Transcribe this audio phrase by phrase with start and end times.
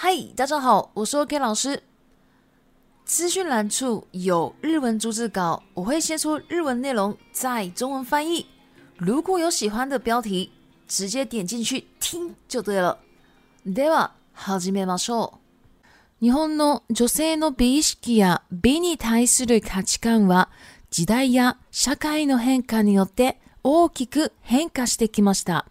[0.00, 1.82] 嗨，大家好，我是 K 老师。
[3.04, 8.46] 资讯栏处有日文主字稿，我会先出日文内容，再中文翻译。
[8.96, 10.52] 如果有喜欢的标题，
[10.86, 12.96] 直接点进去听就对了。
[13.66, 15.40] Dora，好久没说。
[16.20, 20.46] 日本の女性の美意識や美に対する価値観は
[20.92, 25.66] 時代や社会の変化によって大きく変化してきました。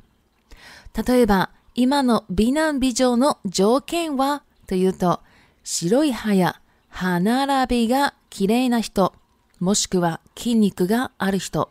[0.94, 5.22] 例えば今の美男美女の条件はというと、
[5.64, 9.14] 白い歯や歯並びが綺麗な人、
[9.60, 11.70] もしくは筋肉がある人、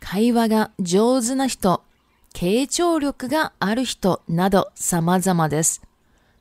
[0.00, 1.84] 会話が上手な人、
[2.34, 5.82] 傾聴力がある人など様々です。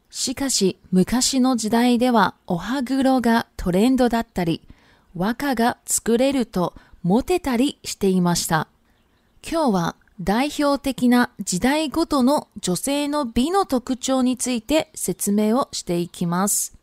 [0.10, 4.60] しかし昔の時代ではお歯黒がトレンドだったり、
[5.16, 6.74] 和歌が作れると
[7.04, 8.68] モテたりしていました。
[9.48, 16.76] 今日は代表的な時代ごとの女性の美の特徴について説明をしていきます。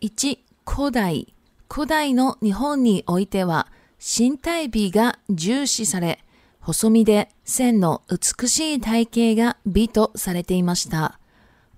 [0.00, 1.34] 1、古代。
[1.70, 6.24] 古代の日本においては、身体美が重視され、
[6.58, 11.18] 細身で線の美しい体型が美とされていました。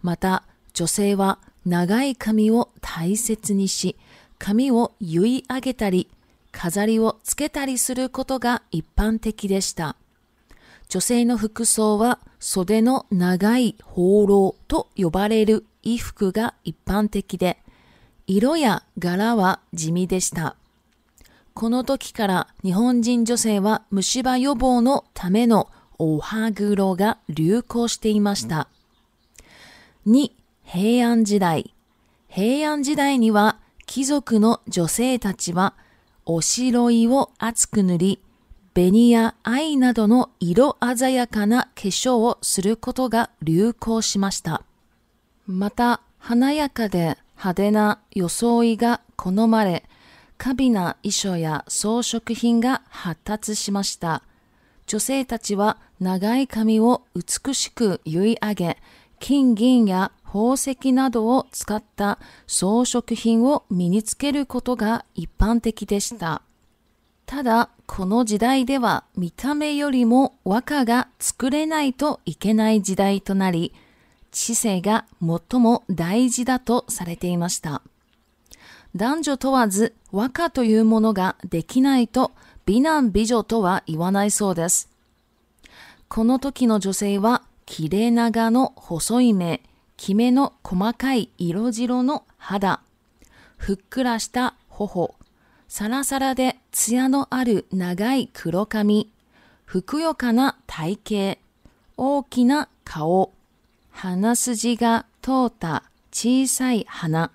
[0.02, 3.96] また、女性は長い髪を大切にし、
[4.38, 6.08] 髪を結い上げたり、
[6.52, 9.96] 飾りをつけたりすることが一般的でした。
[10.90, 17.58] 女性の服装は袖の長い放浪と呼ばれる衣服が一般的で、
[18.26, 20.56] 色や柄は地味でした。
[21.54, 28.66] この時から日本人女性は虫歯予防のためのお歯黒が流行していました。
[30.08, 30.32] 2、
[30.64, 31.72] 平安時代。
[32.28, 35.74] 平安時代には貴族の女性たちは
[36.26, 38.22] おしろいを厚く塗り、
[38.72, 44.62] ベニやイなどの色鮮やかな化粧をすることが流行しました。
[45.48, 49.84] また、華やかで派手な装いが好まれ、
[50.38, 54.22] 華美な衣装や装飾品が発達しました。
[54.86, 58.76] 女性たちは長い髪を美しく結い上げ、
[59.18, 66.42] 金銀や宝石などを使った装飾品を身につけることが一般的でした。
[67.26, 73.74] ただ、この時代では見た目よりも和歌が作れないといけない時代となり、
[74.30, 77.82] 知性が最も大事だとされていました。
[78.94, 82.30] 男女問わず和歌というものができないと
[82.64, 84.88] 美男美女とは言わないそうです。
[86.08, 89.62] この時の女性は切れ長の細い目、
[89.96, 92.82] きめの細かい色白の肌、
[93.56, 95.16] ふっくらした頬、
[95.70, 99.08] サラサラでツヤのある長い黒髪、
[99.64, 100.98] ふくよかな体
[101.38, 101.40] 型、
[101.96, 103.32] 大きな顔、
[103.92, 107.30] 鼻筋が通った小さい鼻、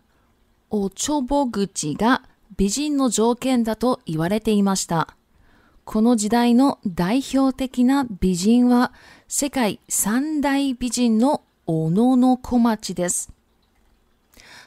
[0.69, 2.24] おちょぼ口が
[2.57, 5.16] 美人の条件だと言われていました。
[5.85, 8.91] この時代の代表的な美人は
[9.29, 13.31] 世界三大美人の小野小町です。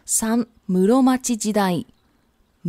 [0.06, 1.86] 3、室町時代。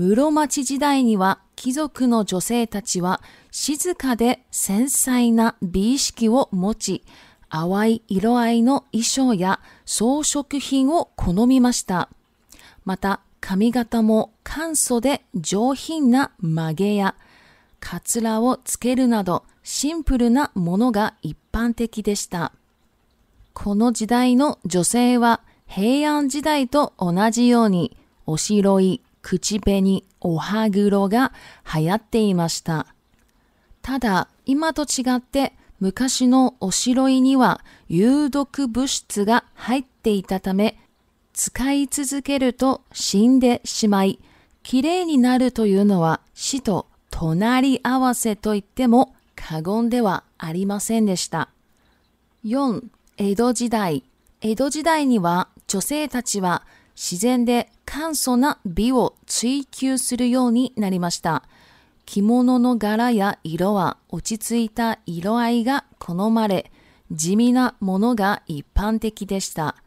[0.01, 3.19] 室町時代には貴族の女性たちは
[3.51, 7.03] 静かで繊細な美意識を持ち、
[7.49, 12.07] 淡い色合いの衣装や装飾品を好みました。
[12.85, 17.15] また、髪型も簡素で上品な曲げや、
[17.81, 22.53] かつらをつけるなどシンプルなものが一般的でした。
[23.53, 31.33] この時代の女性は平安時代と同じようにおしろい、口紅、お歯黒が
[31.75, 32.87] 流行っていました。
[33.81, 40.77] ただ、今と違って昔のおしろいには有毒物質が入っていたため、
[41.33, 44.19] 使い続けると死んでしまい、
[44.63, 51.49] 綺麗になるというのは死と隣り合わせといっても過言ではありませんでした。
[52.45, 52.83] 4.
[53.17, 54.03] 江戸時代。
[54.41, 56.63] 江戸時代には女性たちは
[57.01, 61.43] 自然で簡素な美を追求するようになりました。
[62.05, 66.69] 着物の柄や色は落ち着いた色合いが好まれ、
[67.09, 69.77] 地味なものが一般的でした。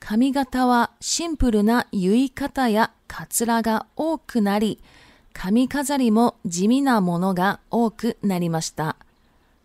[0.00, 4.78] 髪型はシンプルな結い方やかつらが多くなり、
[5.32, 8.96] 髪飾りも地味なものが多くなりました。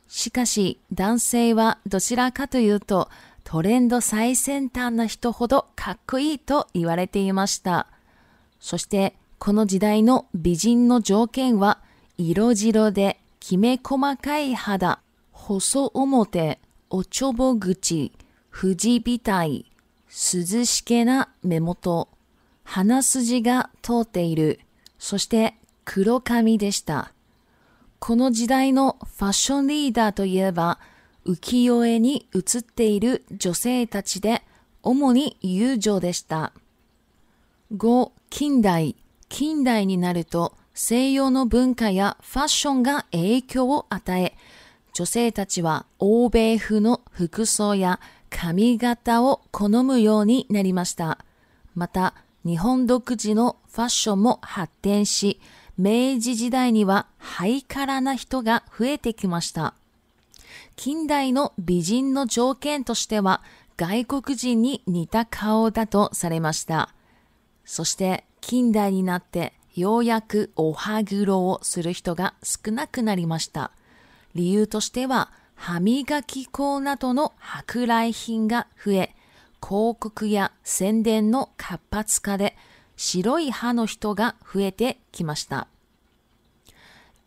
[0.08, 3.10] しかし男性はどちらかというと
[3.48, 7.88] トレンド最先端な人ほどかっこいいと言われていました。
[8.60, 11.80] そしてこの時代の美人の条件は
[12.18, 15.00] 色白できめ細かい肌、
[15.32, 16.60] 細表、
[16.90, 18.12] おちょぼ口、
[18.50, 19.68] 藤びたい、
[20.10, 22.10] 涼しげな目元、
[22.64, 24.60] 鼻筋が通っている、
[24.98, 25.54] そして
[25.86, 27.14] 黒髪でした。
[28.00, 30.80] この時代のファッションリーダーといえば
[31.26, 34.44] 浮世絵に写っている女性たちで、
[34.84, 36.54] 主に友情でした。
[37.76, 38.96] 5、近代。
[39.28, 44.34] 近代になると、西洋の文化やファッションが影響を与え、
[44.94, 48.00] 女性たちは欧米風の服装や
[48.30, 51.18] 髪型を好むようになりました。
[51.74, 52.14] また、
[52.46, 55.40] 日本独自のファッションも発展し、
[55.76, 59.74] 明治時代にはハイカラな人が増えてきました。
[60.76, 63.42] 近代の美人の条件としては
[63.78, 66.94] 外国人に似た顔だとされました。
[67.66, 73.72] そして近代になってようやくお歯黒をする人が少なくなりました。
[74.34, 79.16] 理由としては歯磨き粉などの舶来品が増え、
[79.66, 82.56] 広告や宣伝の活発化で
[82.98, 85.68] 白い歯の人が増えてきました。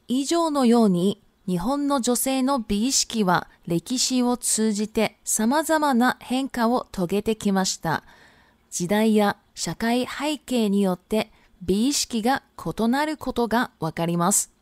[0.06, 8.04] 以上のように日本の女性の美意識は歴史を通じて様々な変化を遂げてきました。
[8.70, 14.52] 時代や社会背景によって美意識が異なることがわかります。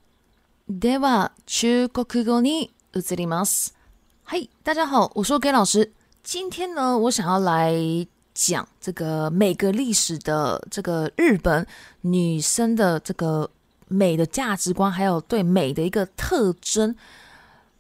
[0.69, 3.77] では、中国語に移ります。
[4.23, 5.91] はい、大家好，我是 K 老师。
[6.23, 7.73] 今天呢，我想要来
[8.33, 11.67] 讲这个每个历史的这个日本
[12.03, 13.51] 女生的这个
[13.89, 16.95] 美的价值观，还有对美的一个特征。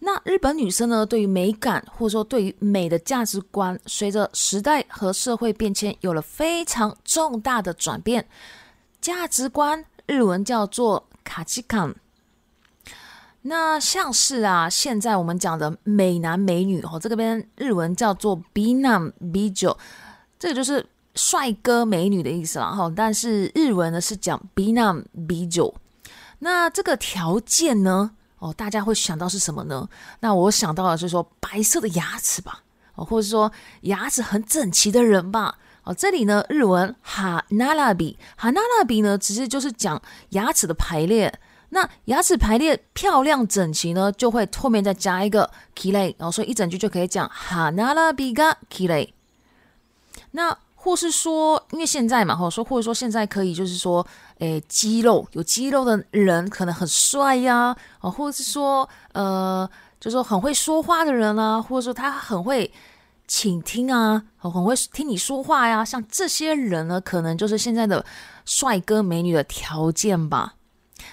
[0.01, 1.05] 那日本女生呢？
[1.07, 8.25] 对于美感，或者说对于美的价值观，随着时代和社会变迁，有了非常重大的转变。
[9.01, 11.93] 价值观日文叫做“卡其卡。
[13.43, 19.79] 那像是啊，现在我们讲的美男美女，哦，这个边日文叫做 “b 男 b o
[20.39, 22.93] 这个就是帅哥美女的意思了，哈。
[22.95, 25.75] 但是日文呢是讲 “b 男 b o
[26.39, 28.11] 那这个条件呢？
[28.39, 29.89] 哦，大家会想到是什么呢？
[30.21, 32.63] 那我想到的是说白色的牙齿吧，
[32.95, 33.51] 哦，或者是说
[33.83, 35.55] 牙齿很整齐的人吧。
[35.85, 40.01] 哦，这里呢日文哈那拉比，哈那拉比呢其实就是讲
[40.31, 41.33] 牙齿的排列。
[41.71, 49.11] 那牙齿排列漂亮整齐呢，就会后面再加一个 ki 雷，然后所以一整句就可以讲哈那拉比嘎 k i l ki
[50.33, 50.57] 那
[50.87, 54.07] 或是说，因为现在嘛，吼说，或者说现在可以，就是说，
[54.39, 59.69] 诶，肌肉有肌肉的人可能很帅呀，哦，或者是说，呃，
[59.99, 62.73] 就是说很会说话的人啊，或者说他很会
[63.27, 68.07] 倾听啊，很会听你说话呀，像这些人呢，可能就是现在的
[68.45, 70.55] 帅哥美女的条件吧。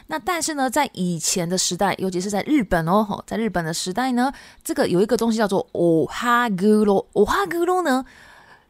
[0.05, 4.31] 那但是呢，在以前的时代，尤其是在日本哦，在日本的时代呢，
[4.63, 8.05] 这个有一个东西叫做欧哈咕噜，欧哈咕噜呢。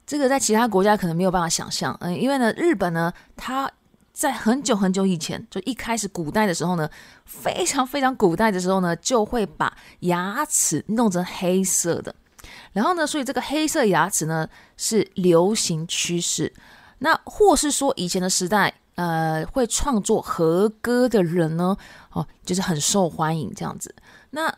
[0.05, 3.69] 这个在其他国家可能没有办法想象，嗯，因为呢，日本呢，它
[4.11, 6.89] 在很久很久以前，就一开始古代的时候呢，
[7.25, 12.13] 非常非常古代的时候呢，就会把牙齿弄成黑色的，
[12.73, 16.51] 然后呢，所以这个黑色牙齿呢是流行趋势，
[16.99, 21.77] 那或是说以前的时代，呃，会创作和歌的人呢，
[22.11, 23.94] 哦，就是很受欢迎这样子，
[24.31, 24.53] 那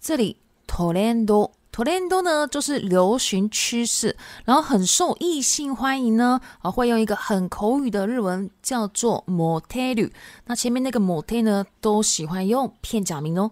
[0.00, 1.50] 这里トレンド。
[1.76, 9.94] トレンド呢，就是流行趋势，然后很受异性欢迎呢啊，会用一个很口语的日文叫做摩天。
[9.94, 10.10] る。
[10.46, 13.50] 那前面那个摩天呢，都喜欢用片假名哦。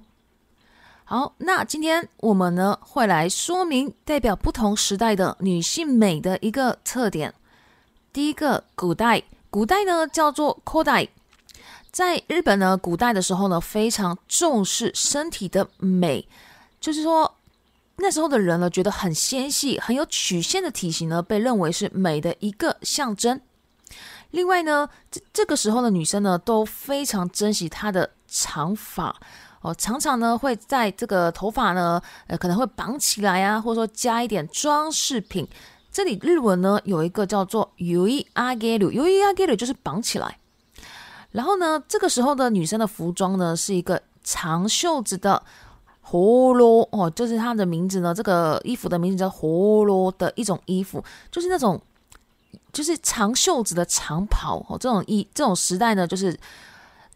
[1.04, 7.34] 好，那今天我们呢会来说明代表不同时代的女性美的一个特点。
[8.10, 11.10] 第一个，古代，古代呢叫做 kodai。
[11.90, 16.26] 在日本呢古代的时候呢，非常重视身体的美，
[16.80, 17.30] 就是说。
[17.96, 23.40] 那时候的人呢，觉得很纤细、很有曲线的体型呢，被认为是美的一个象征。
[24.32, 29.14] 另外呢，这这个时候的女生呢，都非常珍惜她的长发
[29.60, 35.46] 哦，常常呢会在这个头发呢，呃，可能会绑起来啊，或者说加一点装饰品。
[35.92, 40.38] 这里日文呢有一个叫做 u r い u u る，ゆ g e r u 就是绑起来。
[41.30, 45.40] 然后呢，这个时候的女生的服装呢是一个长袖子的。
[46.04, 48.12] 葫芦哦，就是它的名字呢。
[48.14, 51.80] 这个衣服的名字叫葫芦的一种衣服，就是那种
[52.72, 54.76] 就是长袖子的长袍哦。
[54.78, 56.38] 这种衣这种时代呢，就是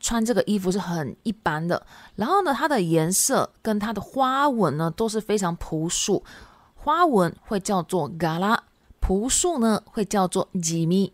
[0.00, 1.80] 穿这个衣服是很一般的。
[2.16, 6.24] 然后呢，它的颜色跟它的花纹呢都是非常朴素，
[6.76, 8.60] 花纹会叫做嘎拉，
[9.02, 11.12] 朴素呢会叫做吉米。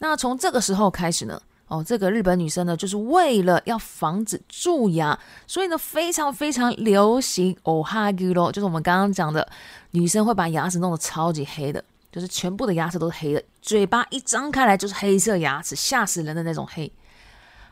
[0.00, 1.40] 那从这个时候开始呢。
[1.70, 9.48] 哦，这个日本女生呢，就是为了要防止蛀牙，所以呢非常非常流行哦哈 a 咯，就是我们刚刚讲的
[9.92, 16.90] 女生会把牙齿弄得超级黑的，就是全部的牙齿都是黑的，嘴巴一张开来就是黑色牙齿，吓死人的那种黑。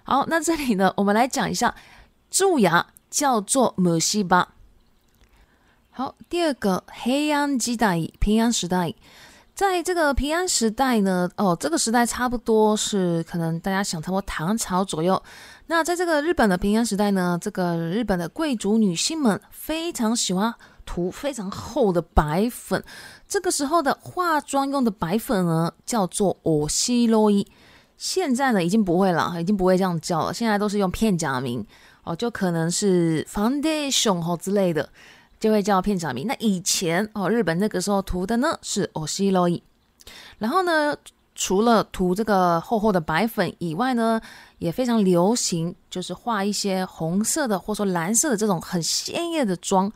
[0.05, 1.75] 好，那这里呢，我们来讲一下
[2.31, 4.50] 蛀牙叫做母细吧。
[5.90, 8.95] 好，第二个黑暗时代，平安时代。
[9.59, 15.21] 在这个平安时代呢，哦，这个时代差不多是可能大家想差不多唐朝左右。
[15.67, 20.55] 那在这个日本的平安时代呢，这个日本的贵族女性们非常喜欢
[20.87, 22.81] 涂非常厚的白粉。
[23.27, 27.45] 这个时候的化妆用的白粉呢，叫做“我西洛伊”。
[27.99, 31.67] 现在呢，已经不会了，已经不会这样叫了，现在都是用片假名
[32.05, 34.88] 哦，就可能是 “foundation” 或之类的。
[35.40, 36.26] 就会叫片假名。
[36.26, 39.62] 那以前哦，日本那个时候涂的呢是オシ o イ，
[40.38, 40.97] 然后呢，
[41.35, 44.21] 除了涂这个厚厚的白粉以外呢，
[44.59, 49.90] 也非常流行，就是画一些红色的，或者说蓝色的这种很鲜艳的妆。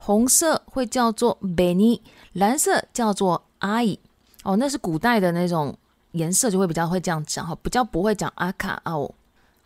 [0.00, 2.02] 红色会叫做 b e n y
[2.34, 3.98] 蓝色叫做阿姨
[4.44, 5.76] 哦，那是古代的那种
[6.12, 9.12] 颜色，就会比较会这样讲，哈，比较不会讲阿卡哦。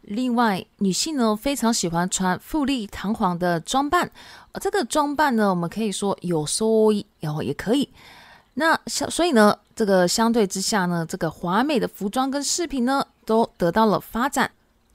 [0.03, 4.11] 另外，女性呢非常喜欢穿富丽堂皇的装扮，
[4.61, 7.89] 这个装扮呢，我们可以说有说，然后也可以。
[8.55, 14.51] 那相所以呢，这个相对之下呢，这个华美的服装跟饰品呢都得到了发展。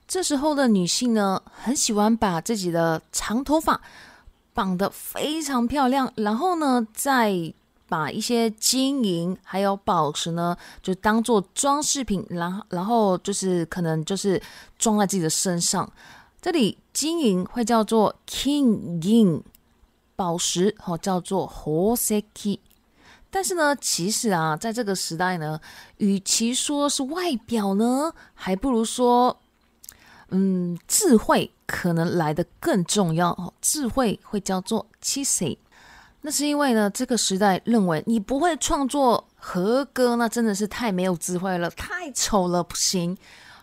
[0.07, 3.81] 这时候的女性呢，很喜欢把自己的长头发
[4.53, 7.53] 绑得非常漂亮，然后呢，在
[7.87, 14.41] 把一些金银还有宝石呢，就当做装饰品，然后然后就是可能就是
[14.77, 15.89] 装在自己的身上。
[16.41, 19.41] 这里金银会叫做 king ing，
[20.15, 22.59] 宝石哦叫做 horse k
[23.29, 25.59] 但是呢，其实啊，在这个时代呢，
[25.97, 29.37] 与其说是外表呢，还不如说
[30.29, 33.53] 嗯智慧可能来的更重要哦。
[33.61, 35.57] 智慧会叫做 chise。
[36.21, 43.15] 那是因为呢，这个时代认为你不会创作和歌，那真的是太没有智慧了，太丑了，不行。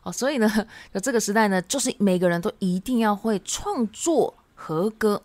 [0.04, 0.48] 哦，所以呢，
[1.02, 5.20] 这个时代呢，就是每个人都一定要会创作和歌。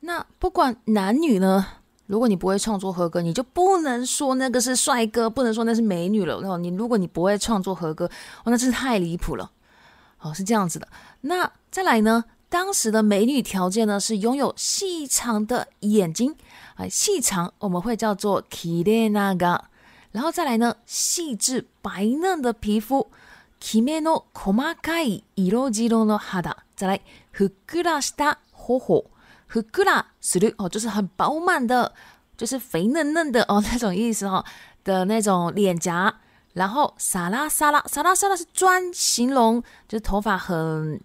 [0.00, 1.66] 那不管男女呢，
[2.06, 6.36] 如果你不会创作和歌，你就不能说那个是帅哥，不能说那是美女了。
[6.46, 8.04] 哦，你如果你不会创作和歌，
[8.44, 9.50] 哦，那真是太离谱了。
[10.20, 10.86] 哦，是这样子的。
[11.22, 12.24] 那再来呢？
[12.50, 16.34] 当时的美女条件呢是拥有细长的眼睛
[16.76, 19.68] 啊，细长我们会叫做 kirenga，a
[20.12, 23.10] 然后再来呢细致白嫩的皮肤
[23.62, 26.98] ，kimeno komakai i r o j i r o no hada，再来
[27.36, 31.92] fukura shita hoho，fukura suu 哦就是很饱满的，
[32.38, 34.42] 就是肥嫩嫩的哦 那种意思哈
[34.84, 36.14] 的那种脸颊，
[36.54, 40.98] 然后沙拉沙拉沙拉沙拉是专形容就是头发很。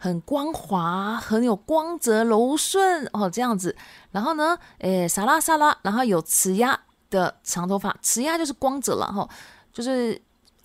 [0.00, 3.74] 很光滑，很有光泽，柔顺哦，这样子。
[4.12, 6.78] 然后呢，诶，沙拉沙拉，然后有磁牙
[7.10, 9.28] 的长头发，磁牙就是光泽了哈，
[9.72, 10.18] 就是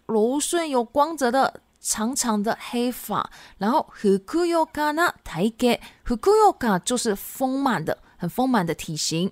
[0.05, 3.27] 柔顺有光泽的长长的黑发。
[3.57, 9.31] 然后，hukuyokana taike h u k u y o k a 就是丰满的，很丰满的体型。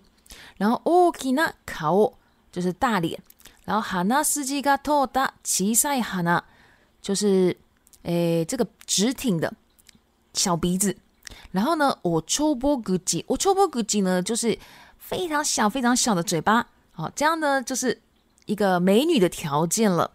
[0.58, 2.14] 然后，oki na kao
[2.52, 3.22] 就是大脸。
[3.66, 6.44] 然后，hana siji kata h a n a
[7.00, 7.56] 就是
[8.02, 9.52] 诶，这个直挺的。
[10.34, 10.96] 小鼻子，
[11.52, 14.58] 然后呢，我抽波咕叽，我抽波咕叽呢，就是
[14.98, 18.00] 非常小、非常小的嘴巴，好，这样呢，就是
[18.46, 20.10] 一个美女的条件了。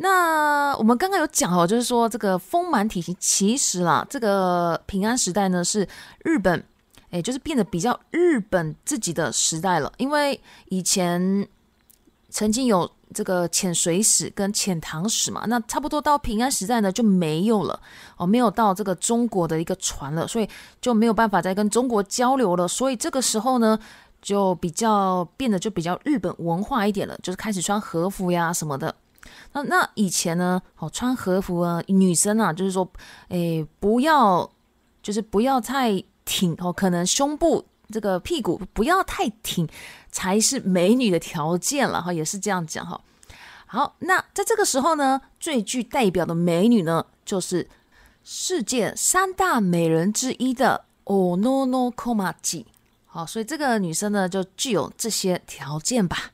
[0.00, 5.86] 那我们刚刚有讲哦，就是说这个丰满体型，其实啦，这个平安时代呢，是
[6.22, 6.64] 日本，
[7.10, 11.48] 哎，就是变得比较日本自己的时代了，因为以前。
[12.38, 17.80] 曾经有这个潜水史跟浅唐史嘛，那差不多到平安时代呢就没有了
[18.16, 20.48] 哦，没有到这个中国的一个船了，所以
[20.80, 22.68] 就没有办法再跟中国交流了。
[22.68, 23.76] 所以这个时候呢，
[24.22, 28.94] 就比较变得就比较日本文化一点了，就是开始穿和服呀什么的。
[29.54, 32.88] 那那以前呢，哦穿和服啊，女生啊，就是说，
[33.30, 34.48] 诶，不要，
[35.02, 37.66] 就是不要太挺哦，可能胸部。
[37.90, 39.66] 这个屁股不要太挺，
[40.12, 43.00] 才是美女的条件了哈，也是这样讲哈。
[43.66, 47.66] 好，那在这个时候呢，最具代表的美女呢，就是
[48.22, 52.66] 世界三大美人之一的 Ononokomachi。
[53.06, 56.32] 好，所以这个女生呢，就具有这些条件吧。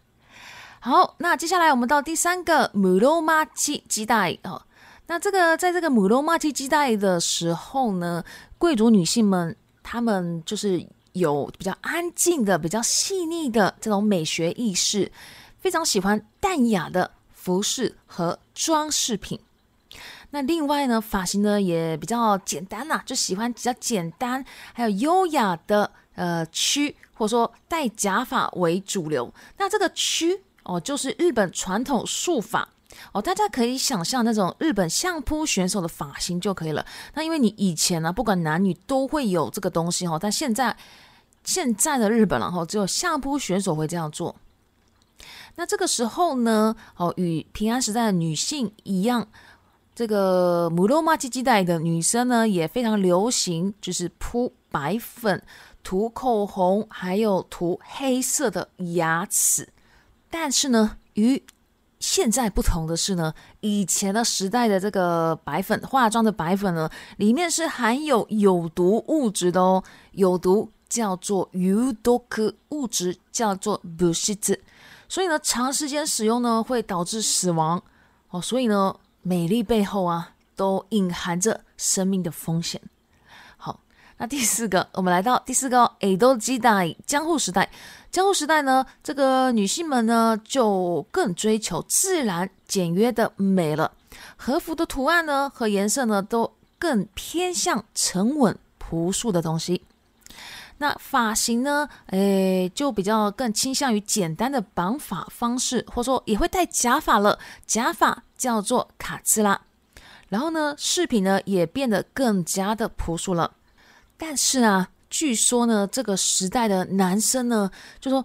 [0.81, 4.67] 好，那接下来我们到第三个 Muromachi 姬代啊。
[5.07, 8.25] 那这个在这个 Muromachi 姬代的时候呢，
[8.59, 10.85] 贵族女性们，她们就是。
[11.15, 15.11] 有比较安静的、比较细腻的这种美学意识，
[15.59, 19.39] 非常喜欢淡雅的服饰和装饰品。
[20.31, 29.33] 那另外呢，发型呢也比较简单啦，就喜欢比较简单，还有优雅的呃区，或者说戴假发为主流。
[29.59, 32.69] 那这个区哦，就是日本传统术法
[33.13, 36.85] 哦，大家可以想象那种日本相扑选手的发型就可以了。
[37.15, 40.77] 那因为你以前呢，不管男女都会有这个东西哦，但现在。
[41.45, 44.35] 现在的日本，然后只有下铺选手会这样做。
[45.57, 49.29] 那这个时候呢，哦，与平安时代的女性一样，
[49.95, 55.41] 这个母罗马基基代的女生呢，也非常流行，就是铺白粉、
[55.85, 59.69] 涂口红，还有涂黑色的牙齿。
[60.29, 61.41] 但是呢，与
[62.01, 69.85] 现在不同的是呢，以前的时代的这个白粉化妆的白粉呢，里面是含有有毒物质的哦，
[70.15, 70.71] 有毒。
[70.95, 74.57] 叫做 udoku 物质，叫做 bushit。
[75.09, 77.83] 所以呢，长时间使用呢会导致死亡。
[78.31, 82.81] 哦，所以呢，美丽背后啊，都隐含着生命的风险。
[83.57, 83.81] 好，
[84.19, 87.69] 那第四个，我们来到第四个，d o i dai 江户时代，
[88.13, 93.91] 江户时代呢，这个女性们呢就更追求自然简约的美了，
[94.37, 99.83] 和服的图案呢和颜色呢都更偏向沉稳朴素的东西。
[100.79, 101.89] 那发型呢？
[102.07, 107.39] 诶，就比较更倾向于简单的绑发方式，或者说也会戴假发了。
[107.65, 109.61] 假发叫做卡姿拉。
[110.29, 113.53] 然后呢，饰品呢也变得更加的朴素了。
[114.17, 118.25] 但是啊，据说呢，这个时代的男生呢，就说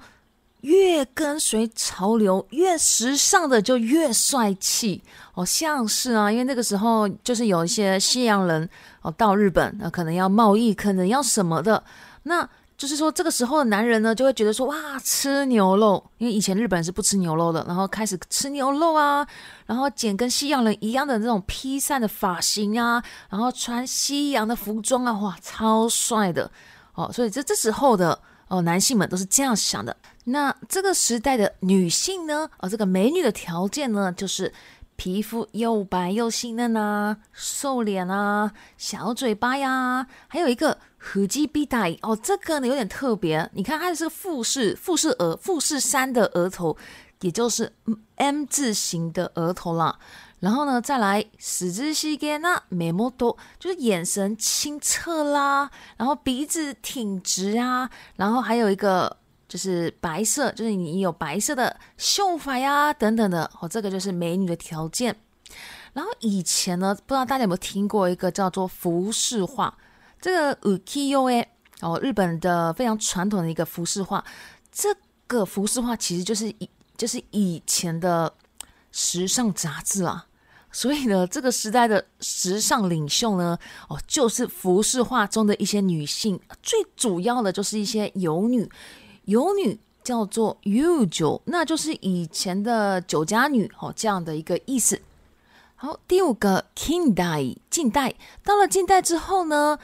[0.61, 5.03] 越跟随潮流、越时尚的就越帅气。
[5.35, 8.67] 哦，像是啊，因为那个时候就是有一些西洋人
[9.03, 11.81] 哦到日本，那可能要贸易，可能要什么的。
[12.23, 12.47] 那
[12.77, 19.27] 就是说，这个时候的男人呢，就会觉得说，哇，吃牛肉，因为以前日本人是不吃牛肉的，然后开始吃牛肉啊，
[19.65, 26.49] 然后剪跟西洋人一样的那种披散的发型啊，然后穿西洋的服装啊，哇，超帅的，
[26.95, 29.95] 哦，所以这这时候的哦，男性们都是这样想的。
[30.25, 34.53] 那这个时代的女性呢，哦，这个美女的条件呢，就是
[34.95, 40.77] 皮肤又白又细嫩啊，瘦脸啊，小嘴巴呀，还有一个。
[40.99, 43.49] 和鸡鼻大哦，这个呢有点特别。
[43.53, 46.75] 你看，它是富士富士额富士山的额头，
[47.21, 47.71] 也就是
[48.17, 49.97] M 字形的额头啦。
[50.41, 59.17] 然后呢，再来十字西肩那眉毛都就是眼神清澈啦，然后鼻子挺直啊，然后还有一个
[59.49, 63.49] 就是白色，就是你有白色的秀发呀等等的。
[63.61, 65.15] 哦，这个就是美女的条件。
[65.93, 69.75] 然后以前呢，不知道大家有没有听过一个叫做服饰画。
[70.21, 71.45] 这个 ukiyo
[71.81, 74.23] 哦，日本的非常传统的一个服饰画，
[74.69, 74.89] 这
[75.27, 78.31] 个服饰画其实就是以就是以前的
[78.91, 80.25] 时尚杂志啦。
[80.71, 88.69] 所以呢，这个时代的时尚领袖呢，哦，就是服饰画中的一些女性，最主要的就是一些游女。
[89.25, 94.99] 游女叫做 yūjo，那就是以前的酒家女哦这样的一个意思。
[95.75, 99.79] 好，第五个 k i n d a i 近代，到了近代之后呢。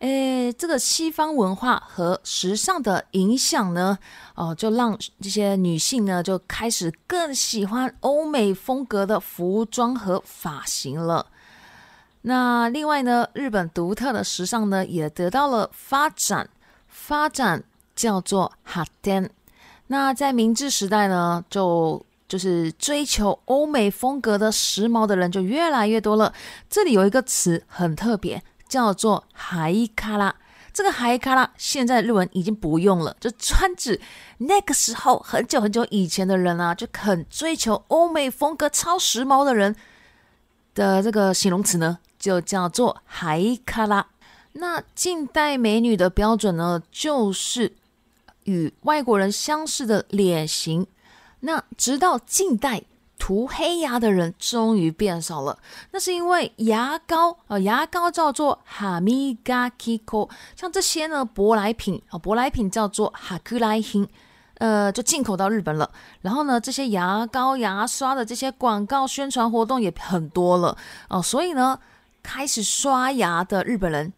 [0.00, 3.98] 哎，这个西方文化和时尚的影响呢，
[4.34, 11.26] 哦，就让这些女性呢就开始更喜欢欧美风格的服装和发型了。
[12.22, 16.48] 那另外呢，日本独特的时尚呢也得到了发展，
[16.88, 17.62] 发展
[17.94, 19.30] 叫做哈天。
[19.88, 26.32] 那在明治时代呢，就就是追求欧美风格的时髦的人就越来越多了。
[26.70, 28.42] 这里有一个词很特别。
[28.70, 30.32] 叫做海卡拉，
[30.72, 34.00] 这个海卡拉现在日文已经不用了，就专指
[34.38, 39.74] 那个时候很久很久以前的人啊，就很追求欧美风格、超时髦的人
[40.72, 44.06] 的这个形容词呢，就叫做海卡拉。
[44.52, 47.72] 那近代美女的标准呢，就是
[48.44, 50.86] 与外国人相似的脸型。
[51.40, 52.82] 那直到近代。
[53.20, 55.58] 涂黑牙的人终于变少了，
[55.92, 64.08] 那是因为牙膏呃，牙膏叫做哈米嘎 Kiko，像这些呢舶来品啊，舶来品叫做哈克莱品，
[64.54, 65.88] 呃，就进口到日本了。
[66.22, 70.76] 然后呢，这些牙膏、牙刷的这些广告宣传活动也很多了
[71.10, 71.78] 哦，所以呢，
[72.22, 74.10] 开始刷牙的日本人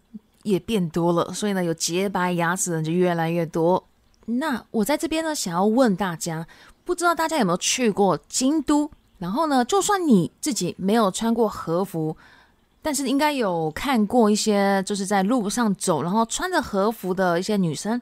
[0.44, 3.84] 也变多了，所以呢，有洁白牙齿的人就越来越多。
[4.26, 6.46] 那我在这边呢，想要问大家。
[6.84, 8.90] 不知道大家有没有去过京都？
[9.18, 12.16] 然后呢，就算你自己没有穿过和服，
[12.80, 18.00] 但是应该有看过一些，就是在路上走，然后穿着和服的一些女生。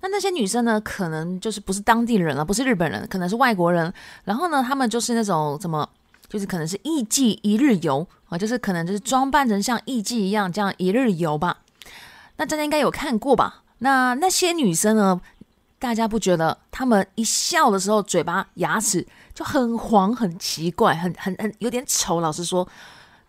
[0.00, 3.92] 那那些女生呢，可能就是不是当地人了，不是日本人，可能是外国人。
[4.24, 5.86] 然后呢，他们就是那种怎么，
[6.28, 11.58] 就是可能是艺妓一日游啊，就是可能就是装扮成像艺妓一样这样一日游吧。
[12.38, 13.64] 那大家应该有看过吧？
[13.80, 15.20] 那那些女生呢？
[15.78, 22.20] 大家不觉得他们一笑的时候，嘴巴牙齿就很黄、很奇怪、很很很有点丑？
[22.20, 22.66] 老实说，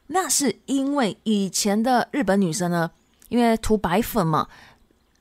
[0.08, 2.90] 那是因为以前的日本女生呢，
[3.30, 4.48] 因为涂白粉嘛，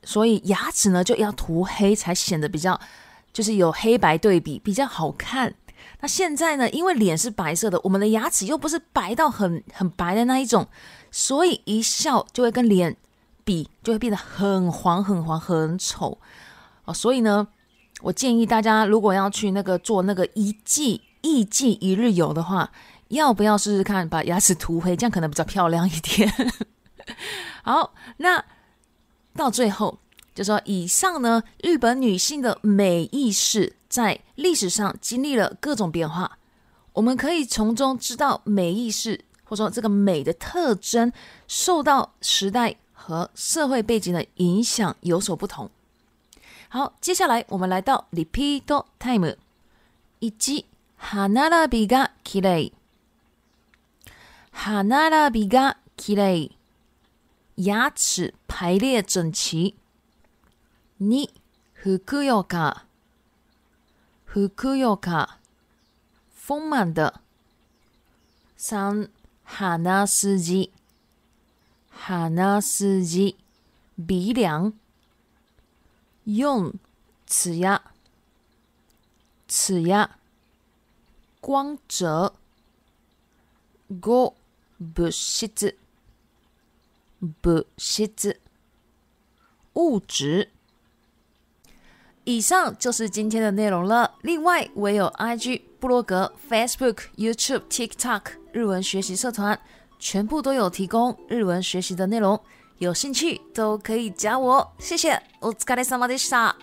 [0.03, 2.79] 所以牙齿呢就要涂黑，才显得比较
[3.31, 5.53] 就是有黑白对比，比较好看。
[6.01, 10.67] 那现在呢，因为脸是白色的，我们的牙齿又不是白到很很白的那一种，
[11.11, 12.97] 所以一笑就会跟脸
[13.43, 16.17] 比，就会变得很黄、很黄、很丑。
[16.93, 17.47] 所以呢，
[18.01, 22.71] 我建议大家，如果要去那个做那个一季一季一日游的话，
[23.09, 24.95] 要不要试试看把牙齿涂黑？
[24.95, 26.31] 这样可能比较漂亮一点。
[27.63, 28.43] 好，那
[29.35, 29.99] 到最后
[30.33, 36.37] 就说，以上呢，日本女性的美意识在历史上经历了各种变化，
[36.93, 41.11] 我们可以从中知道美意识或者说这个美的特征
[41.47, 45.69] 受到时代和社会背景的影响有所不同。
[46.71, 48.61] 好，接下来我们来到 repeat
[48.99, 49.35] time。
[50.19, 50.29] 一，
[50.99, 52.73] ハナラビがきれい，
[54.51, 56.51] ハナラビがきい，
[57.57, 59.73] 牙齿排列整齐。
[60.99, 61.27] 二，
[61.73, 62.83] ふくよか，
[64.27, 65.37] ふくよか，
[66.35, 67.19] 丰满的。
[68.55, 69.09] 三，
[74.05, 74.73] 鼻梁。
[76.37, 76.71] 用
[77.25, 77.81] 此牙，
[79.47, 80.17] 此牙
[81.41, 82.35] 光泽
[83.87, 84.35] ，g 固
[84.79, 85.73] 物质，
[89.73, 90.51] 物质。
[92.25, 94.13] 以上就是今天的内容了。
[94.21, 99.59] 另外，我有 IG、布罗格、Facebook、YouTube、TikTok 日文学习社团，
[99.97, 102.39] 全部都有提供日文学习的内容。
[102.79, 105.19] 有兴趣都可以加我，谢谢。
[105.41, 106.55] お疲れ様でした。